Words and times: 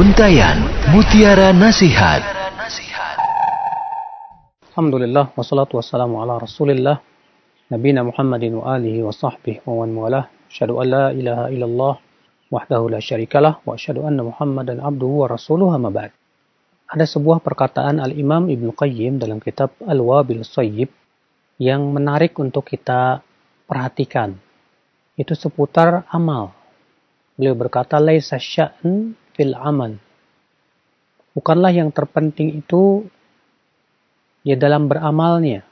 Untayan 0.00 0.64
Mutiara 0.96 1.52
Nasihat 1.52 2.24
Alhamdulillah 4.72 5.36
wassalatu 5.36 5.76
wassalamu 5.76 6.24
ala 6.24 6.40
Rasulillah 6.40 7.04
Nabina 7.68 8.00
Muhammadin 8.00 8.56
wa 8.56 8.80
alihi 8.80 9.04
wa 9.04 9.12
sahbihi 9.12 9.60
wa 9.68 9.84
man 9.84 9.92
walah 9.92 10.24
Asyhadu 10.48 10.80
an 10.80 10.86
la 10.88 11.06
ilaha 11.12 11.52
illallah 11.52 11.94
wahdahu 12.48 12.88
la 12.88 12.96
syarikalah 12.96 13.60
wa 13.60 13.76
asyhadu 13.76 14.08
anna 14.08 14.24
Muhammadan 14.24 14.80
abduhu 14.80 15.20
wa 15.20 15.36
rasuluhu 15.36 15.68
amma 15.68 15.92
ba'd. 15.92 16.16
Ada 16.88 17.04
sebuah 17.04 17.44
perkataan 17.44 18.00
Al-Imam 18.00 18.48
Ibnu 18.48 18.72
Qayyim 18.72 19.20
dalam 19.20 19.36
kitab 19.36 19.76
Al-Wabil 19.84 20.48
Sayyib 20.48 20.88
yang 21.60 21.92
menarik 21.92 22.40
untuk 22.40 22.64
kita 22.64 23.20
perhatikan. 23.68 24.32
Itu 25.20 25.36
seputar 25.36 26.08
amal. 26.08 26.56
Beliau 27.36 27.52
berkata, 27.52 28.00
Laisa 28.00 28.40
sya'n 28.40 29.28
fil 29.40 29.56
amal. 29.56 29.96
Bukanlah 31.32 31.72
yang 31.72 31.88
terpenting 31.88 32.60
itu 32.60 33.08
ya 34.44 34.60
dalam 34.60 34.84
beramalnya. 34.84 35.64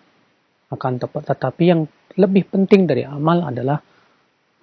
Akan 0.72 0.96
tetapi 0.96 1.64
yang 1.68 1.84
lebih 2.16 2.48
penting 2.48 2.88
dari 2.88 3.04
amal 3.04 3.44
adalah 3.44 3.76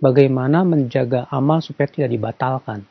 bagaimana 0.01 0.65
menjaga 0.65 1.29
amal 1.29 1.61
supaya 1.61 1.85
tidak 1.85 2.09
dibatalkan. 2.09 2.81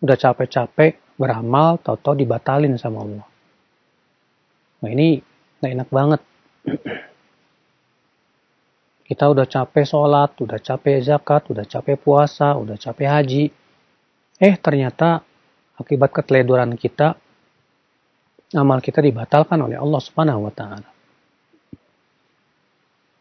Udah 0.00 0.16
capek-capek 0.16 1.20
beramal, 1.20 1.76
tahu-tahu 1.84 2.24
dibatalin 2.24 2.80
sama 2.80 3.04
Allah. 3.04 3.26
Nah 4.80 4.90
ini 4.90 5.20
gak 5.60 5.72
enak 5.76 5.88
banget. 5.92 6.20
Kita 9.12 9.28
udah 9.28 9.44
capek 9.44 9.84
sholat, 9.84 10.32
udah 10.40 10.56
capek 10.56 11.04
zakat, 11.04 11.44
udah 11.52 11.68
capek 11.68 12.00
puasa, 12.00 12.56
udah 12.56 12.80
capek 12.80 13.08
haji. 13.12 13.44
Eh 14.42 14.58
ternyata 14.58 15.22
akibat 15.78 16.10
keteledoran 16.10 16.74
kita, 16.74 17.14
amal 18.58 18.82
kita 18.82 18.98
dibatalkan 18.98 19.54
oleh 19.62 19.78
Allah 19.78 20.00
Subhanahu 20.02 20.50
wa 20.50 20.52
taala. 20.52 20.90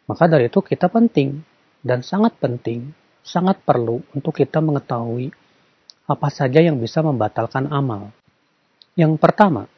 Maka 0.10 0.26
dari 0.26 0.50
itu 0.50 0.66
kita 0.66 0.90
penting 0.90 1.46
dan 1.86 2.02
sangat 2.02 2.42
penting, 2.42 2.90
sangat 3.22 3.62
perlu 3.62 4.02
untuk 4.18 4.34
kita 4.34 4.58
mengetahui 4.66 5.30
apa 6.10 6.28
saja 6.34 6.58
yang 6.58 6.82
bisa 6.82 7.06
membatalkan 7.06 7.70
amal. 7.70 8.10
Yang 8.98 9.22
pertama, 9.22 9.70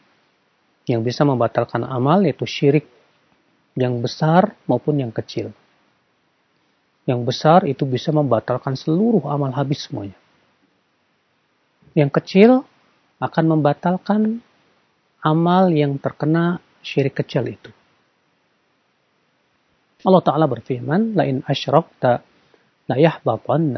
yang 0.87 1.03
bisa 1.03 1.27
membatalkan 1.27 1.83
amal 1.83 2.23
yaitu 2.23 2.47
syirik 2.47 2.87
yang 3.75 3.99
besar 3.99 4.55
maupun 4.63 5.03
yang 5.03 5.11
kecil 5.11 5.51
yang 7.03 7.27
besar 7.27 7.67
itu 7.67 7.83
bisa 7.83 8.15
membatalkan 8.15 8.79
seluruh 8.79 9.27
amal 9.27 9.51
habis 9.51 9.87
semuanya. 9.87 10.15
Yang 11.93 12.11
kecil 12.21 12.49
akan 13.21 13.45
membatalkan 13.57 14.41
amal 15.21 15.69
yang 15.71 15.95
terkena 16.01 16.59
syirik 16.81 17.17
kecil 17.21 17.47
itu. 17.47 17.71
Allah 20.03 20.23
Ta'ala 20.25 20.45
berfirman, 20.49 21.15
Lain 21.15 21.39
asyrakta 21.47 22.19
la 22.91 22.95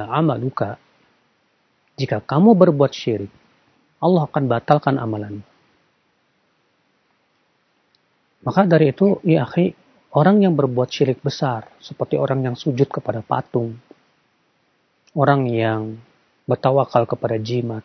amaluka. 0.10 0.82
Jika 1.96 2.24
kamu 2.26 2.58
berbuat 2.58 2.92
syirik, 2.92 3.32
Allah 4.02 4.26
akan 4.26 4.44
batalkan 4.50 4.98
amalanmu. 4.98 5.46
Maka 8.46 8.62
dari 8.66 8.94
itu, 8.94 9.22
ya 9.26 9.46
akhi, 9.46 9.86
Orang 10.16 10.40
yang 10.40 10.56
berbuat 10.56 10.88
syirik 10.88 11.20
besar, 11.20 11.68
seperti 11.84 12.16
orang 12.16 12.40
yang 12.48 12.56
sujud 12.56 12.88
kepada 12.88 13.20
patung, 13.20 13.76
orang 15.12 15.44
yang 15.52 16.00
bertawakal 16.48 17.04
kepada 17.04 17.36
jimat, 17.36 17.84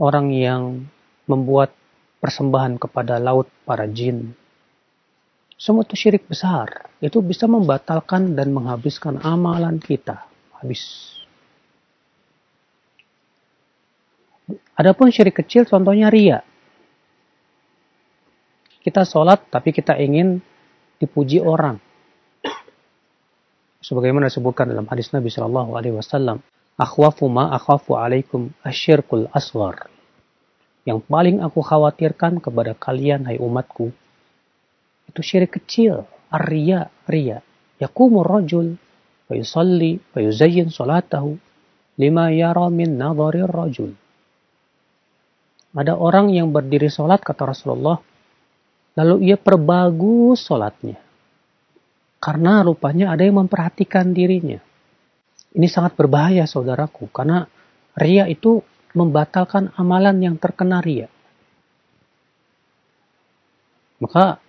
orang 0.00 0.32
yang 0.32 0.88
membuat 1.28 1.76
persembahan 2.24 2.80
kepada 2.80 3.20
laut 3.20 3.52
para 3.68 3.84
jin, 3.84 4.32
semua 5.60 5.84
itu 5.84 5.92
syirik 5.92 6.24
besar. 6.24 6.88
Itu 7.04 7.20
bisa 7.20 7.44
membatalkan 7.44 8.32
dan 8.32 8.48
menghabiskan 8.56 9.20
amalan 9.20 9.76
kita. 9.76 10.24
Habis. 10.56 10.80
Adapun 14.72 15.12
syirik 15.12 15.36
kecil 15.44 15.68
contohnya 15.68 16.08
ria. 16.08 16.40
Kita 18.80 19.04
sholat 19.04 19.52
tapi 19.52 19.76
kita 19.76 20.00
ingin 20.00 20.40
dipuji 20.96 21.44
orang. 21.44 21.76
Sebagaimana 23.84 24.32
disebutkan 24.32 24.72
dalam 24.72 24.88
hadis 24.88 25.12
Nabi 25.12 25.28
Shallallahu 25.28 25.76
Alaihi 25.76 25.92
Wasallam, 25.92 26.40
akhwafu 26.80 27.28
ma 27.28 27.52
akhwafu 27.52 28.00
alaikum 28.00 28.56
asyirkul 28.64 29.28
asghar. 29.36 29.89
Yang 30.88 31.04
paling 31.06 31.36
aku 31.44 31.60
khawatirkan 31.60 32.40
kepada 32.40 32.72
kalian, 32.72 33.28
hai 33.28 33.36
umatku, 33.36 33.92
itu 35.10 35.20
syirik 35.20 35.60
kecil, 35.60 36.08
arya, 36.32 36.88
ria. 37.10 37.42
Yakumur 37.80 38.24
rajul, 38.24 38.76
wa 39.28 39.34
yusalli, 39.34 40.00
wa 40.14 40.20
yuzayyin 40.20 40.72
salatahu, 40.72 41.36
lima 42.00 42.32
yara 42.32 42.68
min 42.72 42.96
nadharir 42.96 43.48
rajul. 43.48 43.92
Ada 45.70 45.94
orang 45.94 46.32
yang 46.34 46.50
berdiri 46.50 46.90
sholat, 46.90 47.22
kata 47.22 47.46
Rasulullah, 47.46 48.02
Lalu 48.98 49.30
ia 49.30 49.38
perbagus 49.38 50.42
sholatnya. 50.44 50.98
Karena 52.20 52.60
rupanya 52.60 53.14
ada 53.14 53.22
yang 53.22 53.40
memperhatikan 53.40 54.12
dirinya. 54.12 54.58
Ini 55.56 55.66
sangat 55.70 55.96
berbahaya 55.96 56.44
saudaraku. 56.44 57.08
Karena 57.08 57.46
ria 57.96 58.26
itu 58.28 58.60
membatalkan 58.96 59.70
amalan 59.78 60.18
yang 60.18 60.36
terkena 60.36 60.82
ria. 60.82 61.06
Maka 64.00 64.40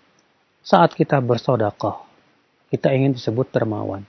saat 0.64 0.96
kita 0.96 1.20
bersodakoh, 1.20 2.08
kita 2.72 2.94
ingin 2.96 3.18
disebut 3.18 3.52
dermawan. 3.52 4.08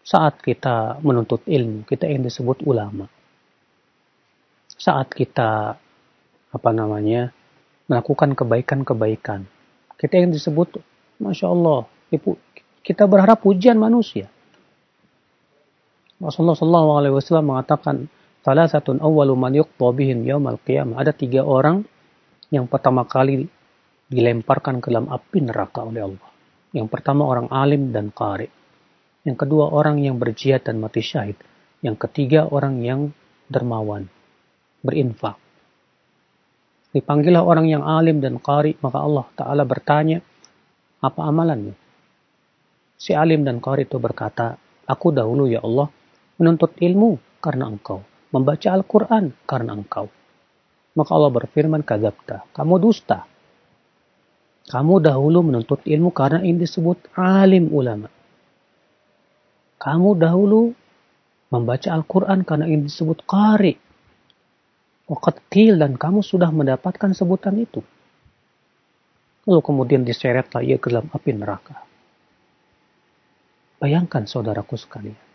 Saat 0.00 0.40
kita 0.40 0.98
menuntut 1.04 1.44
ilmu, 1.44 1.84
kita 1.84 2.08
ingin 2.08 2.26
disebut 2.26 2.64
ulama. 2.64 3.06
Saat 4.80 5.12
kita 5.12 5.76
apa 6.50 6.70
namanya 6.72 7.30
melakukan 7.86 8.32
kebaikan-kebaikan. 8.32 9.44
Kita 10.00 10.14
yang 10.16 10.32
disebut, 10.32 10.80
Masya 11.20 11.46
Allah, 11.52 11.84
kita 12.80 13.04
berharap 13.04 13.44
pujian 13.44 13.76
manusia. 13.76 14.32
Rasulullah 16.16 16.56
SAW 16.56 17.44
mengatakan, 17.44 18.08
salah 18.44 18.66
satu 18.68 18.96
awalu 18.96 19.34
man 19.36 19.52
yuqtabihim 19.56 20.24
qiyamah. 20.24 20.96
Ada 21.00 21.12
tiga 21.16 21.44
orang 21.44 21.84
yang 22.50 22.66
pertama 22.66 23.06
kali 23.06 23.46
dilemparkan 24.10 24.82
ke 24.82 24.90
dalam 24.90 25.06
api 25.06 25.38
neraka 25.44 25.86
oleh 25.86 26.02
Allah. 26.02 26.30
Yang 26.74 26.88
pertama 26.90 27.26
orang 27.26 27.46
alim 27.50 27.94
dan 27.94 28.10
qari. 28.10 28.50
Yang 29.22 29.46
kedua 29.46 29.70
orang 29.70 30.02
yang 30.02 30.16
berjihad 30.16 30.66
dan 30.66 30.82
mati 30.82 31.02
syahid. 31.02 31.38
Yang 31.80 32.08
ketiga 32.08 32.46
orang 32.50 32.82
yang 32.82 33.14
dermawan, 33.50 34.06
berinfak. 34.84 35.36
Dipanggillah 36.90 37.46
orang 37.46 37.70
yang 37.70 37.86
alim 37.86 38.18
dan 38.18 38.42
qari, 38.42 38.74
maka 38.82 38.98
Allah 38.98 39.26
Ta'ala 39.38 39.62
bertanya, 39.62 40.18
apa 40.98 41.20
amalannya? 41.22 41.78
Si 42.98 43.14
alim 43.14 43.46
dan 43.46 43.62
qari 43.62 43.86
itu 43.86 43.96
berkata, 44.02 44.58
aku 44.84 45.14
dahulu 45.14 45.46
ya 45.46 45.62
Allah 45.62 45.88
menuntut 46.36 46.74
ilmu 46.82 47.16
karena 47.38 47.70
engkau, 47.70 48.02
membaca 48.30 48.68
Al-Quran 48.70 49.34
karena 49.46 49.74
engkau. 49.74 50.10
Maka 50.94 51.10
Allah 51.14 51.30
berfirman, 51.30 51.86
kagabta, 51.86 52.50
kamu 52.50 52.82
dusta. 52.82 53.26
Kamu 54.70 55.02
dahulu 55.02 55.46
menuntut 55.46 55.82
ilmu 55.82 56.14
karena 56.14 56.42
ini 56.42 56.62
disebut 56.62 57.14
alim 57.18 57.70
ulama. 57.74 58.06
Kamu 59.80 60.14
dahulu 60.18 60.70
membaca 61.50 61.90
Al-Quran 61.90 62.46
karena 62.46 62.66
ini 62.70 62.86
disebut 62.86 63.26
qari, 63.26 63.74
Waqatil 65.10 65.74
dan 65.74 65.98
kamu 65.98 66.22
sudah 66.22 66.54
mendapatkan 66.54 67.10
sebutan 67.10 67.58
itu. 67.58 67.82
Lalu 69.50 69.58
kemudian 69.58 70.06
diseretlah 70.06 70.62
ia 70.62 70.78
ke 70.78 70.86
dalam 70.86 71.10
api 71.10 71.34
neraka. 71.34 71.82
Bayangkan 73.82 74.30
saudaraku 74.30 74.78
sekalian. 74.78 75.29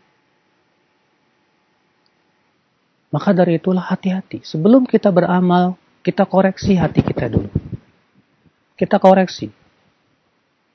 Maka 3.15 3.31
dari 3.31 3.55
itulah 3.55 3.87
hati-hati. 3.87 4.43
Sebelum 4.43 4.83
kita 4.83 5.07
beramal, 5.07 5.79
kita 6.03 6.27
koreksi 6.27 6.75
hati 6.75 6.99
kita 6.99 7.31
dulu. 7.31 7.47
Kita 8.75 8.99
koreksi. 8.99 9.47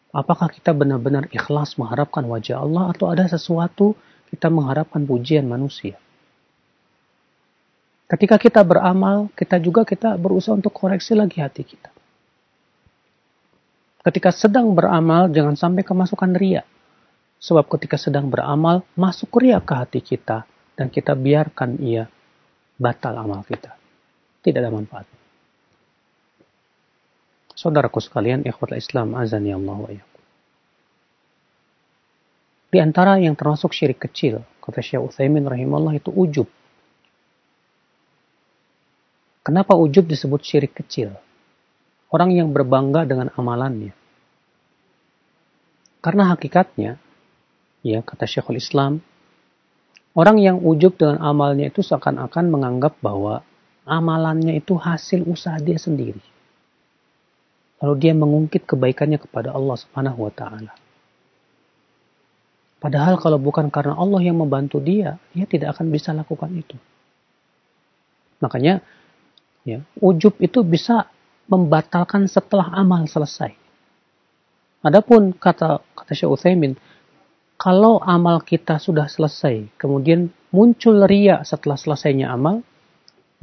Apakah 0.08 0.48
kita 0.48 0.72
benar-benar 0.72 1.28
ikhlas 1.36 1.76
mengharapkan 1.76 2.24
wajah 2.24 2.64
Allah 2.64 2.96
atau 2.96 3.12
ada 3.12 3.28
sesuatu 3.28 3.92
kita 4.32 4.48
mengharapkan 4.48 5.04
pujian 5.04 5.44
manusia? 5.44 6.00
Ketika 8.08 8.40
kita 8.40 8.64
beramal, 8.64 9.28
kita 9.36 9.60
juga 9.60 9.84
kita 9.84 10.16
berusaha 10.16 10.56
untuk 10.56 10.72
koreksi 10.72 11.12
lagi 11.12 11.44
hati 11.44 11.60
kita. 11.60 11.92
Ketika 14.00 14.32
sedang 14.32 14.72
beramal, 14.72 15.28
jangan 15.28 15.60
sampai 15.60 15.84
kemasukan 15.84 16.32
ria. 16.40 16.64
Sebab 17.36 17.68
ketika 17.68 18.00
sedang 18.00 18.32
beramal, 18.32 18.80
masuk 18.96 19.28
ria 19.44 19.60
ke 19.60 19.76
hati 19.76 20.00
kita. 20.00 20.48
Dan 20.72 20.88
kita 20.88 21.12
biarkan 21.12 21.76
ia 21.84 22.08
batal 22.80 23.12
amal 23.20 23.44
kita. 23.44 23.76
Tidak 24.40 24.56
ada 24.56 24.72
manfaat. 24.72 25.04
Saudaraku 27.52 28.00
sekalian, 28.00 28.40
ikhwatul 28.48 28.80
Islam, 28.80 29.12
azani 29.12 29.52
Allah 29.52 29.76
wa 29.76 29.90
Di 32.70 32.78
antara 32.80 33.20
yang 33.20 33.36
termasuk 33.36 33.76
syirik 33.76 34.00
kecil, 34.00 34.40
kata 34.64 34.80
Syekh 34.80 35.12
Utsaimin 35.12 35.44
rahimahullah 35.44 36.00
itu 36.00 36.08
ujub. 36.08 36.48
Kenapa 39.44 39.76
ujub 39.76 40.08
disebut 40.08 40.40
syirik 40.40 40.72
kecil? 40.72 41.12
Orang 42.08 42.32
yang 42.32 42.48
berbangga 42.48 43.04
dengan 43.04 43.28
amalannya. 43.36 43.92
Karena 46.00 46.32
hakikatnya, 46.32 46.96
ya 47.84 48.00
kata 48.00 48.24
Syekhul 48.24 48.56
Islam, 48.56 49.04
orang 50.14 50.36
yang 50.42 50.56
ujub 50.58 50.98
dengan 50.98 51.22
amalnya 51.22 51.70
itu 51.70 51.80
seakan-akan 51.84 52.50
menganggap 52.50 52.98
bahwa 52.98 53.46
amalannya 53.86 54.58
itu 54.58 54.78
hasil 54.78 55.26
usaha 55.26 55.58
dia 55.58 55.78
sendiri. 55.78 56.22
Lalu 57.80 57.94
dia 57.96 58.12
mengungkit 58.12 58.68
kebaikannya 58.68 59.16
kepada 59.16 59.56
Allah 59.56 59.76
Subhanahu 59.80 60.28
wa 60.28 60.32
taala. 60.32 60.72
Padahal 62.80 63.20
kalau 63.20 63.36
bukan 63.36 63.68
karena 63.68 63.92
Allah 63.92 64.24
yang 64.24 64.40
membantu 64.40 64.80
dia, 64.80 65.20
dia 65.36 65.44
tidak 65.44 65.76
akan 65.76 65.92
bisa 65.92 66.16
lakukan 66.16 66.48
itu. 66.56 66.76
Makanya 68.40 68.80
ya, 69.68 69.84
ujub 70.00 70.40
itu 70.40 70.64
bisa 70.64 71.08
membatalkan 71.44 72.24
setelah 72.24 72.72
amal 72.72 73.04
selesai. 73.04 73.52
Adapun 74.80 75.36
kata 75.36 75.84
kata 75.92 76.12
Syekh 76.16 76.32
Utsaimin, 76.32 76.72
kalau 77.60 78.00
amal 78.00 78.40
kita 78.40 78.80
sudah 78.80 79.04
selesai, 79.04 79.68
kemudian 79.76 80.32
muncul 80.48 81.04
ria 81.04 81.44
setelah 81.44 81.76
selesainya 81.76 82.32
amal, 82.32 82.64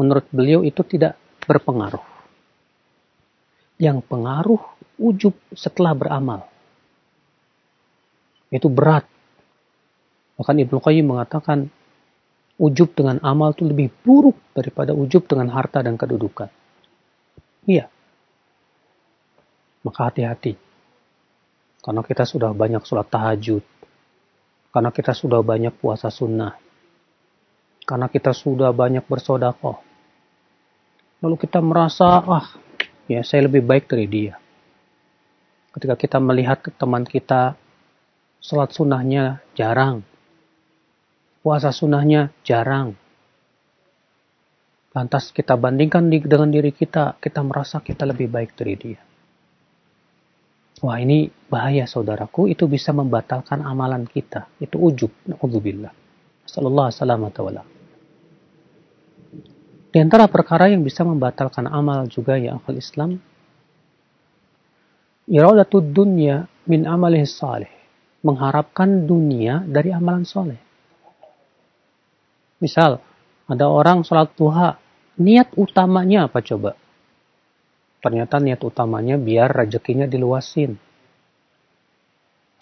menurut 0.01 0.25
beliau 0.33 0.65
itu 0.65 0.81
tidak 0.81 1.21
berpengaruh. 1.45 2.01
Yang 3.77 4.01
pengaruh 4.09 4.57
ujub 4.97 5.37
setelah 5.53 5.93
beramal. 5.93 6.49
Itu 8.49 8.73
berat. 8.73 9.05
Bahkan 10.41 10.65
Ibnu 10.65 10.81
Qayyim 10.81 11.05
mengatakan 11.13 11.69
ujub 12.57 12.97
dengan 12.97 13.21
amal 13.21 13.53
itu 13.53 13.69
lebih 13.69 13.93
buruk 14.01 14.41
daripada 14.57 14.97
ujub 14.97 15.29
dengan 15.29 15.53
harta 15.53 15.85
dan 15.85 15.93
kedudukan. 15.93 16.49
Iya. 17.69 17.85
Maka 19.85 20.09
hati-hati. 20.09 20.57
Karena 21.85 22.01
kita 22.01 22.25
sudah 22.25 22.49
banyak 22.57 22.81
sholat 22.81 23.13
tahajud. 23.13 23.76
Karena 24.77 24.93
kita 24.93 25.09
sudah 25.09 25.41
banyak 25.41 25.73
puasa 25.81 26.13
sunnah. 26.13 26.53
Karena 27.81 28.05
kita 28.13 28.29
sudah 28.29 28.69
banyak 28.69 29.01
bersodakoh. 29.09 29.81
Lalu 31.17 31.33
kita 31.41 31.65
merasa, 31.65 32.21
ah, 32.21 32.45
ya 33.09 33.25
saya 33.25 33.49
lebih 33.49 33.65
baik 33.65 33.89
dari 33.89 34.05
dia. 34.05 34.37
Ketika 35.73 35.97
kita 35.97 36.21
melihat 36.21 36.61
teman 36.77 37.09
kita, 37.09 37.57
sholat 38.37 38.69
sunnahnya 38.69 39.41
jarang. 39.57 40.05
Puasa 41.41 41.73
sunnahnya 41.73 42.29
jarang. 42.45 42.93
Lantas 44.93 45.33
kita 45.33 45.57
bandingkan 45.57 46.05
dengan 46.05 46.53
diri 46.53 46.69
kita, 46.69 47.17
kita 47.17 47.41
merasa 47.41 47.81
kita 47.81 48.05
lebih 48.05 48.29
baik 48.29 48.53
dari 48.53 48.77
dia. 48.77 49.06
Wah 50.77 51.01
ini 51.01 51.25
bahaya 51.49 51.89
saudaraku, 51.89 52.53
itu 52.53 52.69
bisa 52.69 52.93
membatalkan 52.93 53.65
amalan 53.65 54.05
kita. 54.05 54.45
Itu 54.61 54.77
ujub, 54.77 55.09
na'udzubillah. 55.25 55.89
Sallallahu 56.45 56.89
alaihi 56.93 57.65
Di 59.89 59.97
antara 59.97 60.29
perkara 60.29 60.69
yang 60.69 60.85
bisa 60.85 61.01
membatalkan 61.01 61.65
amal 61.65 62.05
juga 62.05 62.37
ya 62.37 62.61
akal 62.61 62.77
Islam, 62.77 63.17
iradatud 65.25 65.89
dunya 65.89 66.45
min 66.69 66.85
amalih 66.85 67.25
salih. 67.25 67.71
Mengharapkan 68.21 69.05
dunia 69.05 69.61
dari 69.65 69.93
amalan 69.93 70.25
soleh. 70.25 70.59
Misal, 72.57 72.97
ada 73.45 73.65
orang 73.69 74.01
sholat 74.01 74.33
duha, 74.33 74.75
niat 75.21 75.53
utamanya 75.53 76.25
apa 76.25 76.41
coba? 76.41 76.73
Ternyata 77.97 78.37
niat 78.37 78.61
utamanya 78.61 79.17
biar 79.17 79.49
rezekinya 79.49 80.05
diluasin. 80.05 80.77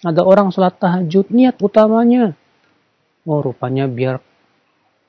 Ada 0.05 0.21
orang 0.23 0.51
sholat 0.51 0.79
tahajud, 0.79 1.31
niat 1.31 1.59
utamanya. 1.59 2.35
Oh 3.25 3.41
rupanya 3.41 3.89
biar 3.89 4.21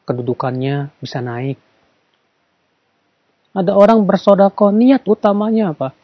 kedudukannya 0.09 0.95
bisa 1.03 1.21
naik. 1.21 1.59
Ada 3.57 3.73
orang 3.73 4.05
bersodako, 4.05 4.73
niat 4.73 5.05
utamanya 5.09 5.73
apa? 5.73 5.97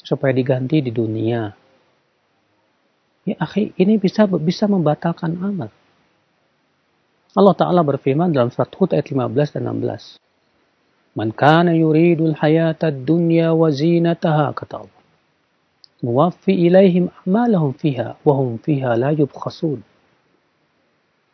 Supaya 0.00 0.32
diganti 0.32 0.80
di 0.80 0.92
dunia. 0.92 1.52
Ya 3.28 3.36
akhi, 3.36 3.76
ini 3.76 4.00
bisa 4.00 4.24
bisa 4.24 4.64
membatalkan 4.64 5.36
amal. 5.36 5.68
Allah 7.30 7.54
Ta'ala 7.54 7.84
berfirman 7.86 8.32
dalam 8.34 8.50
surat 8.50 8.72
Hud 8.74 8.90
ayat 8.96 9.12
15 9.12 9.60
dan 9.60 9.70
16. 9.70 10.18
من 11.16 11.30
كان 11.30 11.68
يريد 11.68 12.20
الحياة 12.20 12.80
الدنيا 12.82 13.50
وزينتها 13.50 14.46
كتب 14.56 14.86
موفي 16.02 16.52
إليهم 16.52 17.08
أعمالهم 17.18 17.72
فيها 17.72 18.16
وهم 18.24 18.56
فيها 18.56 18.96
لا 18.96 19.10
يبخسون. 19.10 19.82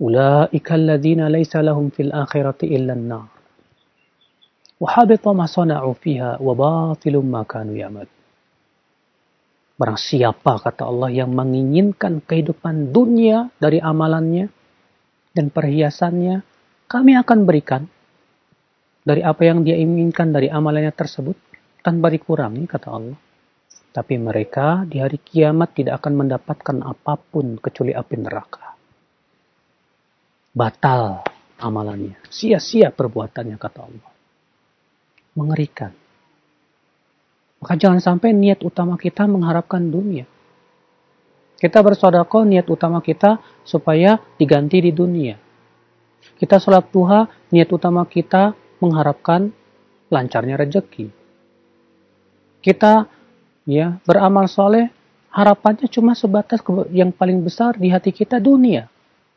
أولئك 0.00 0.68
الذين 0.72 1.26
ليس 1.28 1.56
لهم 1.56 1.88
في 1.88 2.02
الآخرة 2.02 2.60
إلا 2.64 2.92
النار. 2.92 3.28
وحبط 4.80 5.24
ما 5.28 5.46
صنعوا 5.46 5.94
فيها 6.02 6.42
وباطل 6.42 7.14
ما 7.16 7.42
كانوا 7.46 7.76
يعملون. 7.76 8.14
Barang 9.76 10.00
siapa, 10.00 10.56
kata 10.56 10.88
Allah, 10.88 11.12
yang 11.12 11.36
menginginkan 11.36 12.24
kehidupan 12.24 12.96
dunia 12.96 13.52
dari 13.60 13.76
amalannya 13.76 14.48
dan 15.36 15.52
perhiasannya, 15.52 16.40
kami 16.88 17.12
akan 17.20 17.44
berikan 17.44 17.84
dari 19.06 19.22
apa 19.22 19.46
yang 19.46 19.62
dia 19.62 19.78
inginkan 19.78 20.34
dari 20.34 20.50
amalannya 20.50 20.90
tersebut 20.90 21.38
tanpa 21.78 22.10
dikurangi 22.10 22.66
kata 22.66 22.88
Allah. 22.90 23.18
Tapi 23.94 24.18
mereka 24.18 24.82
di 24.82 24.98
hari 24.98 25.22
kiamat 25.22 25.78
tidak 25.78 26.02
akan 26.02 26.26
mendapatkan 26.26 26.76
apa 26.82 27.14
pun 27.14 27.56
kecuali 27.62 27.94
api 27.94 28.14
neraka. 28.18 28.74
Batal 30.50 31.22
amalannya. 31.62 32.18
Sia-sia 32.26 32.90
perbuatannya 32.90 33.56
kata 33.56 33.78
Allah. 33.80 34.10
Mengerikan. 35.38 35.94
Maka 37.62 37.72
jangan 37.78 38.02
sampai 38.02 38.36
niat 38.36 38.60
utama 38.60 39.00
kita 39.00 39.24
mengharapkan 39.24 39.80
dunia. 39.86 40.28
Kita 41.56 41.80
bersodako 41.80 42.44
niat 42.44 42.68
utama 42.68 43.00
kita 43.00 43.40
supaya 43.64 44.20
diganti 44.36 44.76
di 44.84 44.92
dunia. 44.92 45.40
Kita 46.36 46.60
sholat 46.60 46.92
duha, 46.92 47.24
niat 47.48 47.72
utama 47.72 48.04
kita 48.04 48.65
mengharapkan 48.82 49.50
lancarnya 50.10 50.56
rezeki. 50.60 51.10
Kita 52.62 53.06
ya 53.66 53.98
beramal 54.02 54.46
soleh, 54.50 54.90
harapannya 55.30 55.90
cuma 55.90 56.14
sebatas 56.14 56.62
yang 56.90 57.10
paling 57.14 57.42
besar 57.42 57.78
di 57.78 57.90
hati 57.90 58.10
kita 58.10 58.38
dunia. 58.38 58.88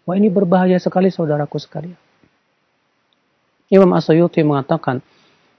Wah 0.05 0.17
ini 0.17 0.29
berbahaya 0.31 0.77
sekali 0.81 1.13
saudaraku 1.13 1.62
sekalian. 1.62 1.98
Imam 3.69 3.93
Asyuyuti 3.93 4.41
mengatakan, 4.41 5.05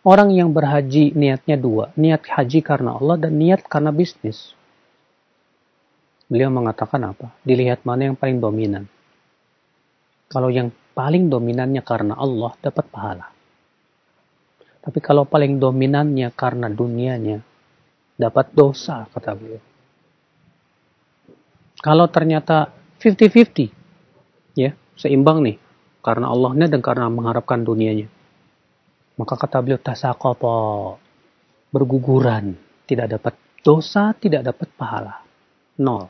orang 0.02 0.34
yang 0.34 0.50
berhaji 0.50 1.14
niatnya 1.14 1.54
dua, 1.54 1.94
niat 1.94 2.26
haji 2.26 2.58
karena 2.58 2.98
Allah 2.98 3.16
dan 3.22 3.38
niat 3.38 3.62
karena 3.62 3.94
bisnis. 3.94 4.50
Beliau 6.26 6.50
mengatakan 6.50 7.02
apa? 7.06 7.30
Dilihat 7.46 7.86
mana 7.86 8.10
yang 8.10 8.16
paling 8.18 8.42
dominan. 8.42 8.90
Kalau 10.30 10.50
yang 10.50 10.74
paling 10.94 11.30
dominannya 11.30 11.82
karena 11.86 12.18
Allah 12.18 12.54
dapat 12.62 12.86
pahala. 12.90 13.30
Tapi 14.80 14.98
kalau 15.04 15.28
paling 15.28 15.60
dominannya 15.60 16.32
karena 16.32 16.72
dunianya, 16.72 17.44
dapat 18.16 18.52
dosa, 18.56 19.04
kata 19.12 19.32
beliau. 19.36 19.62
Kalau 21.80 22.08
ternyata 22.12 22.72
50-50, 23.00 24.56
ya, 24.56 24.72
seimbang 24.96 25.44
nih, 25.44 25.56
karena 26.00 26.28
Allahnya 26.32 26.68
dan 26.68 26.80
karena 26.84 27.08
mengharapkan 27.08 27.60
dunianya. 27.64 28.08
Maka 29.20 29.36
kata 29.36 29.60
beliau, 29.60 29.80
tasakopo, 29.80 30.96
berguguran, 31.72 32.56
tidak 32.88 33.20
dapat 33.20 33.34
dosa, 33.60 34.16
tidak 34.16 34.48
dapat 34.48 34.68
pahala. 34.76 35.20
Nol. 35.80 36.08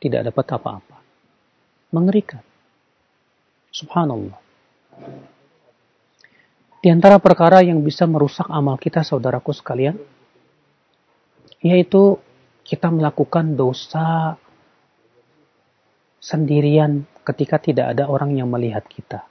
Tidak 0.00 0.22
dapat 0.26 0.46
apa-apa. 0.56 0.98
Mengerikan. 1.94 2.42
Subhanallah. 3.70 4.38
Di 6.80 6.88
antara 6.88 7.20
perkara 7.20 7.60
yang 7.60 7.84
bisa 7.84 8.08
merusak 8.08 8.48
amal 8.48 8.80
kita, 8.80 9.04
saudaraku 9.04 9.52
sekalian, 9.52 10.00
yaitu 11.60 12.16
kita 12.64 12.88
melakukan 12.88 13.52
dosa 13.52 14.40
sendirian 16.16 17.04
ketika 17.20 17.60
tidak 17.60 17.92
ada 17.92 18.08
orang 18.08 18.32
yang 18.32 18.48
melihat 18.48 18.84
kita. 18.88 19.28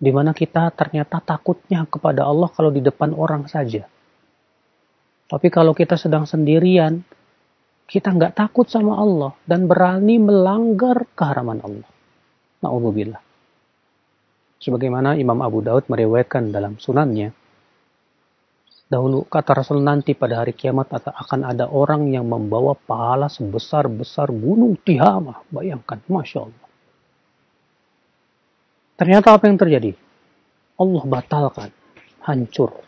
Di 0.00 0.12
mana 0.12 0.36
kita 0.36 0.72
ternyata 0.76 1.24
takutnya 1.24 1.88
kepada 1.88 2.28
Allah 2.28 2.48
kalau 2.52 2.68
di 2.68 2.84
depan 2.84 3.16
orang 3.16 3.48
saja. 3.48 3.88
Tapi 5.28 5.48
kalau 5.48 5.72
kita 5.72 5.96
sedang 5.96 6.28
sendirian, 6.28 7.00
kita 7.88 8.12
nggak 8.12 8.36
takut 8.36 8.68
sama 8.68 8.96
Allah 8.96 9.32
dan 9.48 9.64
berani 9.64 10.20
melanggar 10.20 11.08
keharaman 11.16 11.64
Allah. 11.64 11.90
Na'udzubillah. 12.60 13.29
Sebagaimana 14.60 15.16
Imam 15.16 15.40
Abu 15.40 15.64
Daud 15.64 15.88
meriwayatkan 15.88 16.52
dalam 16.52 16.76
sunannya, 16.76 17.32
dahulu 18.92 19.24
kata 19.24 19.56
Rasul 19.56 19.80
nanti 19.80 20.12
pada 20.12 20.44
hari 20.44 20.52
kiamat 20.52 20.92
akan 21.00 21.48
ada 21.48 21.64
orang 21.72 22.12
yang 22.12 22.28
membawa 22.28 22.76
pahala 22.76 23.32
sebesar-besar 23.32 24.28
gunung 24.28 24.76
Tihama. 24.76 25.40
Bayangkan, 25.48 26.04
Masya 26.04 26.44
Allah. 26.44 26.68
Ternyata 29.00 29.32
apa 29.32 29.48
yang 29.48 29.56
terjadi? 29.56 29.96
Allah 30.76 31.02
batalkan, 31.08 31.72
hancur. 32.20 32.84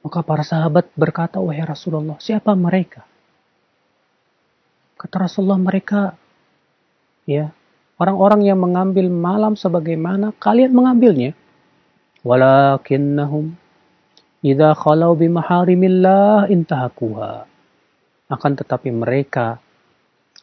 Maka 0.00 0.20
para 0.24 0.44
sahabat 0.44 0.88
berkata, 0.96 1.36
wahai 1.36 1.68
Rasulullah, 1.68 2.16
siapa 2.16 2.56
mereka? 2.56 3.04
Kata 4.96 5.28
Rasulullah, 5.28 5.60
mereka 5.60 6.16
ya 7.28 7.52
orang-orang 8.04 8.44
yang 8.44 8.60
mengambil 8.60 9.08
malam 9.08 9.56
sebagaimana 9.56 10.36
kalian 10.36 10.76
mengambilnya. 10.76 11.32
Walakinnahum 12.20 13.56
idza 14.44 14.76
khalau 14.76 15.16
bimaharimillah 15.16 16.52
intahakuha. 16.52 17.48
Akan 18.28 18.52
tetapi 18.60 18.92
mereka 18.92 19.56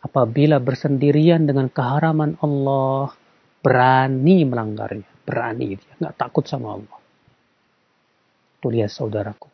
apabila 0.01 0.57
bersendirian 0.57 1.45
dengan 1.45 1.69
keharaman 1.69 2.41
Allah 2.41 3.13
berani 3.61 4.41
melanggarnya, 4.41 5.05
berani 5.21 5.77
dia, 5.77 5.93
nggak 6.01 6.17
takut 6.17 6.49
sama 6.49 6.81
Allah. 6.81 6.97
Tuh 8.57 8.73
lihat 8.73 8.89
saudaraku. 8.89 9.49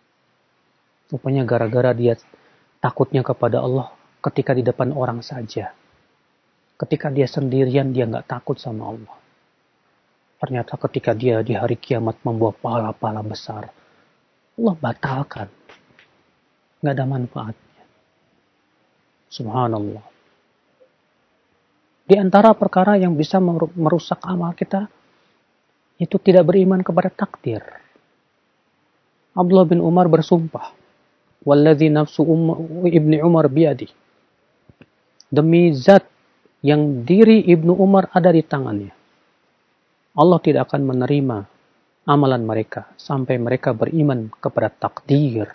Rupanya 1.11 1.43
gara-gara 1.43 1.91
dia 1.91 2.15
takutnya 2.79 3.23
kepada 3.23 3.59
Allah 3.59 3.91
ketika 4.23 4.55
di 4.55 4.63
depan 4.63 4.95
orang 4.95 5.19
saja 5.23 5.75
Ketika 6.77 7.09
dia 7.09 7.25
sendirian, 7.25 7.89
dia 7.89 8.05
nggak 8.05 8.29
takut 8.29 8.61
sama 8.61 8.93
Allah. 8.93 9.17
Ternyata 10.37 10.77
ketika 10.77 11.17
dia 11.17 11.41
di 11.41 11.57
hari 11.57 11.73
kiamat 11.81 12.21
membawa 12.21 12.53
pahala-pahala 12.53 13.25
besar, 13.25 13.73
Allah 14.53 14.75
batalkan. 14.77 15.49
Nggak 16.77 16.93
ada 16.93 17.05
manfaatnya. 17.09 17.83
Subhanallah. 19.33 20.05
Di 22.07 22.15
antara 22.15 22.53
perkara 22.53 22.95
yang 22.95 23.17
bisa 23.17 23.41
merusak 23.41 24.21
amal 24.23 24.53
kita, 24.53 24.85
itu 25.97 26.15
tidak 26.21 26.45
beriman 26.45 26.85
kepada 26.85 27.09
takdir. 27.09 27.65
Abdullah 29.33 29.65
bin 29.65 29.81
Umar 29.81 30.05
bersumpah, 30.05 30.73
Walladhi 31.41 31.89
nafsu 31.89 32.25
um, 32.25 32.85
ibni 32.85 33.17
Umar 33.21 33.49
biadi. 33.49 33.89
Demi 35.27 35.73
zat 35.75 36.07
yang 36.65 37.05
diri 37.05 37.45
Ibnu 37.45 37.73
Umar 37.77 38.09
ada 38.13 38.33
di 38.33 38.41
tangannya. 38.41 38.93
Allah 40.17 40.39
tidak 40.41 40.73
akan 40.73 40.81
menerima 40.89 41.37
amalan 42.09 42.41
mereka 42.47 42.89
sampai 42.97 43.37
mereka 43.37 43.75
beriman 43.75 44.31
kepada 44.33 44.73
takdir. 44.73 45.45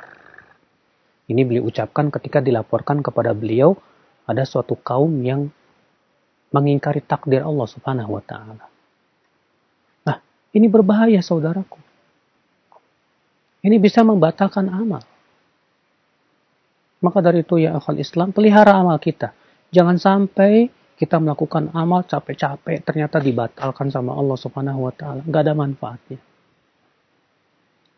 Ini 1.26 1.42
beliau 1.48 1.66
ucapkan 1.66 2.12
ketika 2.12 2.38
dilaporkan 2.38 3.00
kepada 3.00 3.32
beliau 3.32 3.74
ada 4.28 4.46
suatu 4.46 4.78
kaum 4.78 5.10
yang 5.24 5.50
mengingkari 6.52 7.02
takdir 7.02 7.42
Allah 7.42 7.66
Subhanahu 7.66 8.20
wa 8.20 8.22
taala. 8.22 8.66
Nah, 10.06 10.16
ini 10.54 10.68
berbahaya 10.68 11.18
saudaraku. 11.24 11.80
Ini 13.62 13.78
bisa 13.80 14.04
membatalkan 14.04 14.68
amal. 14.68 15.02
Maka 17.02 17.18
dari 17.18 17.42
itu 17.42 17.58
ya 17.58 17.74
akal 17.74 17.98
Islam, 17.98 18.30
pelihara 18.30 18.78
amal 18.78 18.98
kita. 19.02 19.34
Jangan 19.74 19.98
sampai 19.98 20.70
kita 21.02 21.18
melakukan 21.18 21.74
amal 21.74 22.06
capek-capek 22.06 22.86
ternyata 22.86 23.18
dibatalkan 23.18 23.90
sama 23.90 24.14
Allah 24.14 24.38
Subhanahu 24.38 24.86
wa 24.86 24.94
taala, 24.94 25.26
nggak 25.26 25.42
ada 25.42 25.54
manfaatnya. 25.58 26.22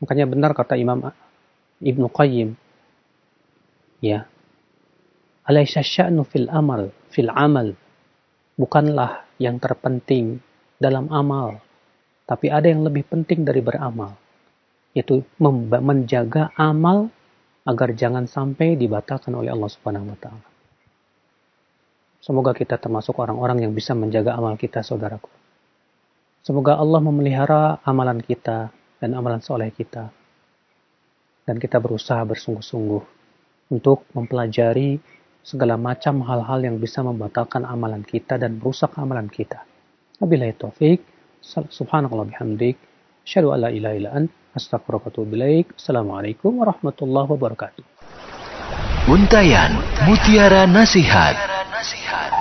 Makanya 0.00 0.24
benar 0.24 0.56
kata 0.56 0.80
Imam 0.80 1.12
Ibnu 1.84 2.08
Qayyim, 2.08 2.56
ya, 4.00 4.24
alaisa 5.44 5.84
sya'nu 5.84 6.24
fil 6.24 6.48
amal, 6.48 6.96
fil 7.12 7.28
amal, 7.28 7.76
bukanlah 8.56 9.28
yang 9.36 9.60
terpenting 9.60 10.40
dalam 10.80 11.12
amal, 11.12 11.60
tapi 12.24 12.48
ada 12.48 12.72
yang 12.72 12.88
lebih 12.88 13.04
penting 13.04 13.44
dari 13.44 13.60
beramal, 13.60 14.16
yaitu 14.96 15.20
menjaga 15.36 16.56
amal 16.56 17.12
agar 17.68 17.92
jangan 17.92 18.24
sampai 18.24 18.80
dibatalkan 18.80 19.36
oleh 19.36 19.52
Allah 19.52 19.68
Subhanahu 19.68 20.08
wa 20.08 20.16
taala. 20.16 20.53
Semoga 22.24 22.56
kita 22.56 22.80
termasuk 22.80 23.20
orang-orang 23.20 23.68
yang 23.68 23.76
bisa 23.76 23.92
menjaga 23.92 24.32
amal 24.32 24.56
kita, 24.56 24.80
saudaraku. 24.80 25.28
Semoga 26.40 26.80
Allah 26.80 27.00
memelihara 27.04 27.84
amalan 27.84 28.16
kita 28.24 28.72
dan 28.96 29.10
amalan 29.12 29.44
soleh 29.44 29.68
kita. 29.68 30.08
Dan 31.44 31.60
kita 31.60 31.76
berusaha 31.84 32.24
bersungguh-sungguh 32.24 33.02
untuk 33.68 34.08
mempelajari 34.16 34.96
segala 35.44 35.76
macam 35.76 36.24
hal-hal 36.24 36.64
yang 36.64 36.80
bisa 36.80 37.04
membatalkan 37.04 37.68
amalan 37.68 38.00
kita 38.00 38.40
dan 38.40 38.56
merusak 38.56 38.96
amalan 38.96 39.28
kita. 39.28 39.68
Wabillahi 40.16 40.56
taufik. 40.56 41.04
Subhanakallah 41.44 42.24
bihamdik. 42.24 42.80
Asyhadu 43.20 43.52
an 43.52 43.68
la 43.68 43.70
ilaha 43.72 43.94
illa 44.00 44.10
ant. 44.16 44.32
Astagfirullahaladzim. 44.56 45.76
Assalamualaikum 45.76 46.56
warahmatullahi 46.56 47.28
wabarakatuh. 47.28 47.84
Untayan 49.12 49.76
Mutiara 50.08 50.64
Nasihat 50.64 51.53
nasihat 51.84 52.32